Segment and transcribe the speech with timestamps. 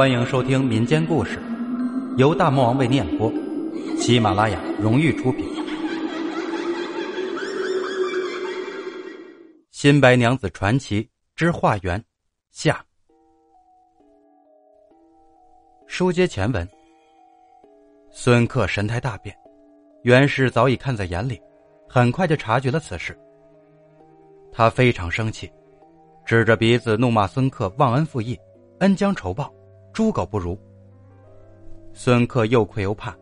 [0.00, 1.38] 欢迎收听民间故事，
[2.16, 3.30] 由大魔王为念播，
[3.98, 5.44] 喜马拉雅荣誉出品。
[9.70, 12.00] 《新白娘子传奇之化缘》
[12.50, 12.82] 下。
[15.86, 16.66] 书接前文，
[18.10, 19.36] 孙克神态大变，
[20.04, 21.38] 袁氏早已看在眼里，
[21.86, 23.14] 很快就察觉了此事。
[24.50, 25.52] 他非常生气，
[26.24, 28.34] 指着鼻子怒骂孙克忘恩负义，
[28.78, 29.52] 恩将仇报。
[30.00, 30.58] 猪狗不如。
[31.92, 33.14] 孙克又愧又怕，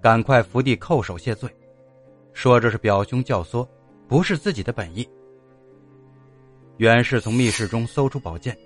[0.00, 1.48] 赶快伏地叩首谢罪，
[2.32, 3.64] 说这是表兄教唆，
[4.08, 5.08] 不是自己的本意。
[6.78, 8.58] 袁氏从密室中搜出宝剑，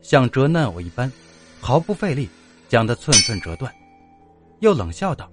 [0.00, 1.10] 像折嫩藕一般，
[1.60, 2.28] 毫不费力
[2.68, 3.74] 将它寸寸折断，
[4.60, 5.28] 又冷笑道：“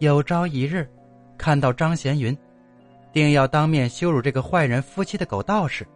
[0.00, 0.84] 有朝一日，
[1.38, 2.36] 看到张贤云，
[3.12, 5.86] 定要当面羞辱这个坏人夫妻的狗道士。”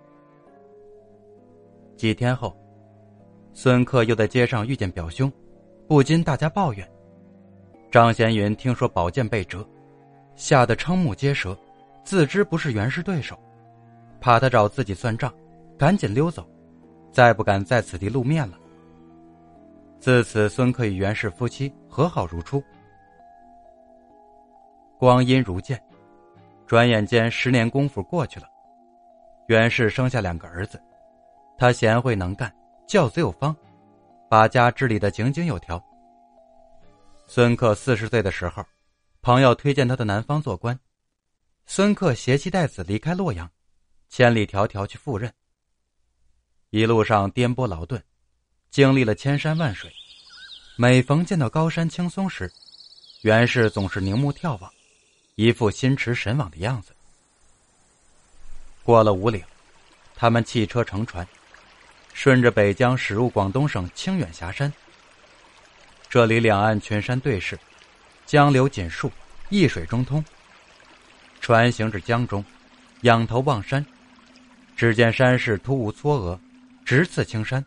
[1.99, 2.57] 几天后。
[3.57, 5.33] 孙克又在街上遇见表兄，
[5.87, 6.87] 不禁大家抱怨。
[7.89, 9.65] 张贤云听说宝剑被折，
[10.35, 11.57] 吓得瞠目结舌，
[12.03, 13.39] 自知不是袁氏对手，
[14.21, 15.33] 怕他找自己算账，
[15.79, 16.45] 赶紧溜走，
[17.13, 18.59] 再不敢在此地露面了。
[20.01, 22.63] 自此，孙克与袁氏夫妻和好如初。
[24.99, 25.81] 光阴如箭，
[26.67, 28.49] 转眼间十年功夫过去了，
[29.47, 30.83] 袁氏生下两个儿子，
[31.57, 32.53] 他贤惠能干。
[32.87, 33.55] 教子有方，
[34.29, 35.83] 把家治理的井井有条。
[37.27, 38.65] 孙克四十岁的时候，
[39.23, 40.79] 朋友推荐他到南方做官，
[41.67, 43.51] 孙克携妻带子离开洛阳，
[44.11, 45.33] 千里迢迢去赴任。
[46.71, 48.03] 一路上颠簸劳顿，
[48.71, 49.91] 经历了千山万水，
[50.77, 52.53] 每逢见到高山青松时，
[53.23, 54.71] 袁氏总是凝目眺望，
[55.37, 56.93] 一副心驰神往的样子。
[58.83, 59.43] 过了五岭，
[60.15, 61.27] 他们弃车乘船。
[62.15, 64.73] 顺着北江驶入广东省清远峡山。
[66.09, 67.59] 这里两岸群山对视，
[68.25, 69.11] 江流紧束，
[69.51, 70.25] 一水中通。
[71.41, 72.43] 船行至江中，
[73.03, 73.85] 仰头望山，
[74.77, 76.39] 只见山势突兀嵯峨，
[76.85, 77.63] 直刺青山，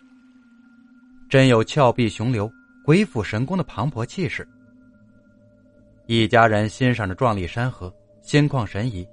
[1.29, 2.49] 真有峭壁雄流、
[2.85, 4.47] 鬼斧神工的磅礴气势。
[6.05, 9.05] 一家人欣赏着壮丽山河，心旷神怡。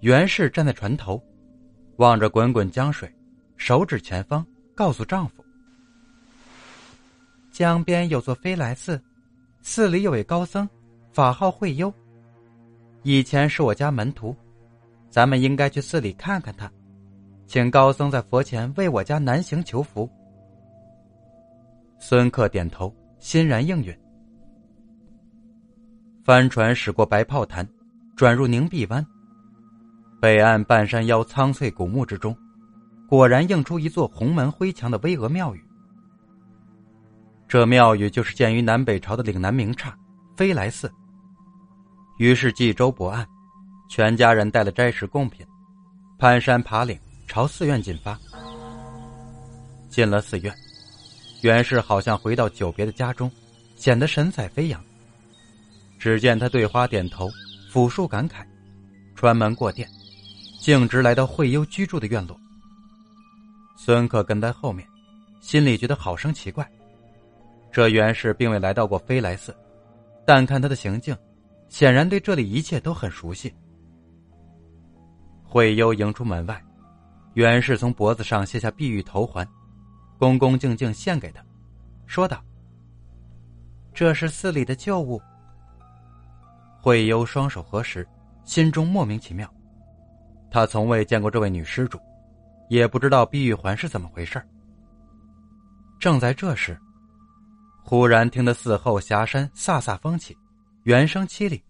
[0.00, 1.22] 袁氏站在船头，
[1.96, 3.08] 望着滚滚江水。
[3.60, 4.44] 手指前方，
[4.74, 5.44] 告诉丈夫
[7.52, 8.98] ：“江边有座飞来寺，
[9.60, 10.66] 寺里有位高僧，
[11.12, 11.92] 法号慧优。
[13.02, 14.34] 以前是我家门徒，
[15.10, 16.72] 咱们应该去寺里看看他，
[17.46, 20.08] 请高僧在佛前为我家南行求福。”
[22.00, 23.94] 孙克点头，欣然应允。
[26.24, 27.68] 帆船驶过白炮潭，
[28.16, 29.06] 转入凝碧湾。
[30.18, 32.34] 北岸半山腰苍翠古木之中。
[33.10, 35.60] 果然映出一座红门灰墙的巍峨庙宇。
[37.48, 39.92] 这庙宇就是建于南北朝的岭南名刹
[40.36, 40.88] 飞来寺。
[42.18, 43.26] 于是冀州泊岸，
[43.88, 45.44] 全家人带了斋食贡品，
[46.20, 48.16] 攀山爬岭朝寺院进发。
[49.88, 50.54] 进了寺院，
[51.42, 53.28] 袁氏好像回到久别的家中，
[53.74, 54.80] 显得神采飞扬。
[55.98, 57.28] 只见他对花点头，
[57.72, 58.46] 抚树感慨，
[59.16, 59.88] 穿门过殿，
[60.60, 62.40] 径直来到惠优居住的院落。
[63.82, 64.86] 孙克跟在后面，
[65.40, 66.70] 心里觉得好生奇怪。
[67.72, 69.56] 这袁氏并未来到过飞来寺，
[70.26, 71.16] 但看他的行径，
[71.70, 73.50] 显然对这里一切都很熟悉。
[75.42, 76.62] 慧优迎出门外，
[77.32, 79.48] 袁氏从脖子上卸下碧玉头环，
[80.18, 81.42] 恭恭敬敬献给他，
[82.06, 82.44] 说道
[83.94, 85.18] ：“这是寺里的旧物。”
[86.82, 88.06] 慧优双手合十，
[88.44, 89.50] 心中莫名其妙，
[90.50, 91.98] 他从未见过这位女施主。
[92.70, 94.40] 也不知道碧玉环是怎么回事
[95.98, 96.80] 正在这时，
[97.82, 100.38] 忽然听得寺后峡山飒飒风起，
[100.84, 101.60] 猿声凄厉，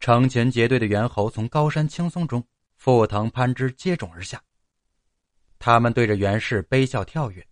[0.00, 2.44] 成群结队的猿猴从高山青松中
[2.76, 4.42] 覆藤攀枝接踵而下。
[5.60, 7.46] 他们对着袁氏悲笑跳跃，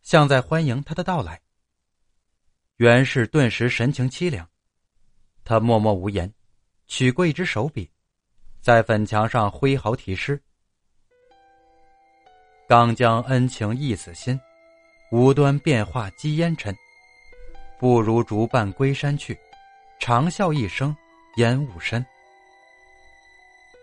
[0.00, 1.38] 像在欢迎他的到来。
[2.76, 4.48] 袁氏顿时神情凄凉，
[5.44, 6.32] 他默默无言，
[6.86, 7.90] 取过一支手笔，
[8.62, 10.42] 在粉墙上挥毫题诗。
[12.72, 14.40] 刚将恩情忆死心，
[15.10, 16.74] 无端变化积烟尘。
[17.78, 19.38] 不如竹伴归山去，
[20.00, 20.96] 长啸一声
[21.36, 22.02] 烟雾深。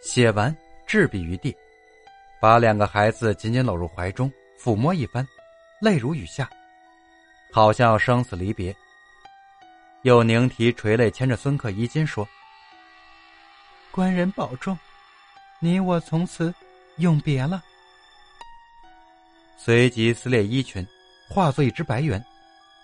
[0.02, 0.58] 写完，
[0.88, 1.56] 置笔于地，
[2.42, 4.28] 把两个孩子紧紧搂入怀中，
[4.60, 5.24] 抚摸一番，
[5.80, 6.50] 泪如雨下，
[7.52, 8.76] 好像生死离别。
[10.02, 12.28] 又凝啼垂泪，牵着孙克衣襟说
[13.94, 14.76] ：“官人保重，
[15.60, 16.52] 你我从此
[16.98, 17.64] 永别了。”
[19.62, 20.88] 随即撕裂衣裙，
[21.28, 22.24] 化作一只白猿，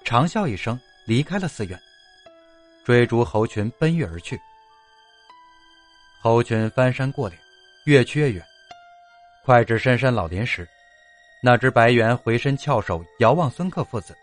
[0.03, 1.79] 长啸一声离开了寺院，
[2.83, 4.37] 追逐猴群奔跃而去。
[6.21, 7.37] 猴群翻山过岭，
[7.85, 8.45] 越去越远，
[9.45, 10.67] 快至深山老林时，
[11.41, 14.13] 那只白猿回身翘首遥望孙克父子，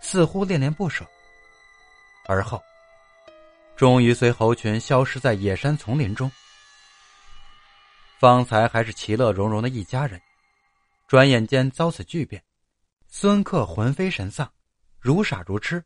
[0.00, 1.04] 似乎恋恋不舍。
[2.26, 2.62] 而后，
[3.76, 6.32] 终于随猴群消失在野山丛林中。
[8.18, 10.20] 方才还是其乐融融的一家人，
[11.10, 12.40] 转眼间遭此巨变，
[13.08, 14.48] 孙克魂飞神丧，
[15.00, 15.84] 如傻如痴。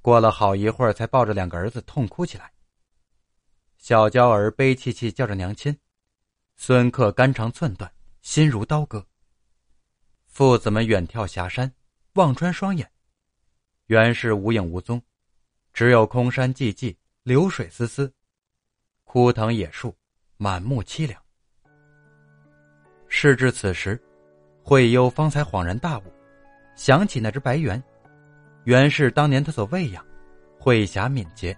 [0.00, 2.50] 过了好一会儿，才抱着两个儿子痛哭起来。
[3.76, 5.78] 小娇儿悲戚戚叫着娘亲，
[6.56, 9.06] 孙克肝肠寸断，心如刀割。
[10.24, 11.70] 父子们远眺霞山，
[12.14, 12.90] 望穿双眼，
[13.88, 15.02] 原是无影无踪，
[15.74, 18.10] 只有空山寂寂，流水丝丝，
[19.04, 19.94] 枯藤野树，
[20.38, 21.22] 满目凄凉。
[23.08, 24.00] 事至此时，
[24.62, 26.02] 慧优方才恍然大悟，
[26.76, 27.82] 想起那只白猿，
[28.64, 30.04] 原是当年他所喂养，
[30.58, 31.56] 慧侠敏捷。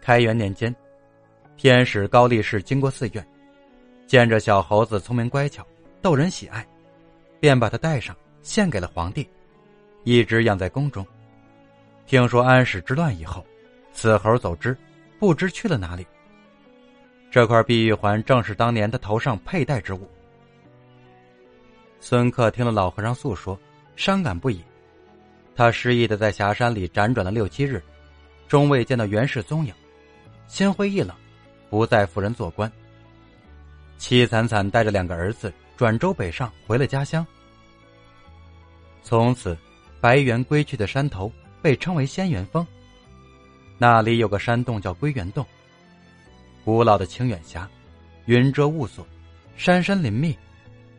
[0.00, 0.74] 开元年间，
[1.56, 3.26] 天使高力士经过寺院，
[4.06, 5.66] 见着小猴子聪明乖巧，
[6.00, 6.66] 逗人喜爱，
[7.38, 9.28] 便把它带上献给了皇帝，
[10.04, 11.06] 一直养在宫中。
[12.06, 13.44] 听说安史之乱以后，
[13.92, 14.74] 此猴走之，
[15.18, 16.06] 不知去了哪里。
[17.30, 20.08] 这块碧玉环正是当年他头上佩戴之物。
[22.00, 23.58] 孙克听了老和尚诉说，
[23.96, 24.62] 伤感不已。
[25.54, 27.82] 他失意的在霞山里辗转了六七日，
[28.46, 29.74] 终未见到袁氏踪影。
[30.46, 31.14] 心灰意冷，
[31.68, 32.70] 不再赴人做官。
[33.98, 37.26] 凄惨惨带着两个儿子转州北上，回了家乡。
[39.02, 39.58] 从此，
[40.00, 41.30] 白猿归去的山头
[41.60, 42.66] 被称为仙元峰。
[43.76, 45.44] 那里有个山洞叫归元洞。
[46.68, 47.66] 古老的清远峡，
[48.26, 49.02] 云遮雾锁，
[49.56, 50.36] 山山林密，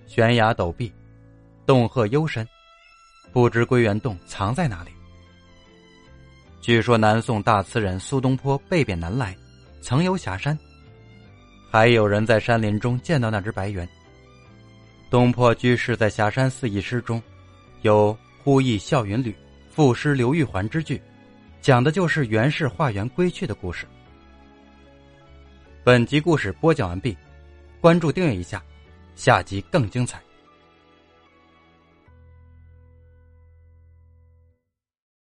[0.08, 0.92] 悬崖陡壁，
[1.64, 2.44] 洞壑幽深，
[3.32, 4.90] 不知归元洞藏在哪里。
[6.60, 9.38] 据说南宋大词人苏东坡被贬南来，
[9.80, 10.58] 曾游峡山，
[11.70, 13.88] 还有人在山林中见到那只白猿。
[15.08, 17.22] 东坡居士在峡山四义诗中，
[17.84, 19.36] 有“呼忆笑云旅，
[19.70, 21.00] 赋诗刘玉环”之句，
[21.62, 23.86] 讲的就是袁氏化缘归去的故事。
[25.90, 27.18] 本集故事播讲完毕，
[27.82, 28.62] 关注订阅一下，
[29.16, 30.22] 下集更精彩。